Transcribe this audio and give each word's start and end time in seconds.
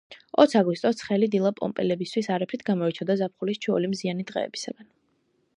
ოც 0.43 0.53
აგვისტოს 0.59 0.97
ცხელი 1.01 1.29
დილა 1.35 1.51
პომპეელებისთვის 1.59 2.31
არაფრით 2.37 2.65
გამოირჩეოდა 2.71 3.19
ზაფხულის 3.23 3.65
ჩვეული 3.67 3.93
მზიანი 3.95 4.31
დღეებისგან. 4.33 4.95